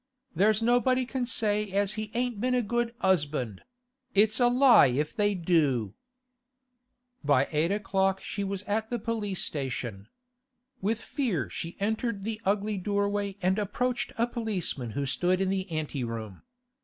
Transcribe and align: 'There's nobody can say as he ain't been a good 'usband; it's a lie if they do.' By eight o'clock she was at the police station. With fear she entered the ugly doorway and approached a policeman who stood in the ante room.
'There's 0.35 0.63
nobody 0.63 1.05
can 1.05 1.27
say 1.27 1.71
as 1.71 1.93
he 1.93 2.09
ain't 2.15 2.41
been 2.41 2.55
a 2.55 2.63
good 2.63 2.95
'usband; 3.03 3.61
it's 4.15 4.39
a 4.39 4.47
lie 4.47 4.87
if 4.87 5.15
they 5.15 5.35
do.' 5.35 5.93
By 7.23 7.47
eight 7.51 7.71
o'clock 7.71 8.19
she 8.23 8.43
was 8.43 8.63
at 8.63 8.89
the 8.89 8.97
police 8.97 9.43
station. 9.43 10.07
With 10.81 10.99
fear 10.99 11.51
she 11.51 11.77
entered 11.79 12.23
the 12.23 12.41
ugly 12.45 12.79
doorway 12.79 13.37
and 13.43 13.59
approached 13.59 14.11
a 14.17 14.25
policeman 14.25 14.93
who 14.97 15.05
stood 15.05 15.39
in 15.39 15.49
the 15.49 15.69
ante 15.69 16.03
room. 16.03 16.41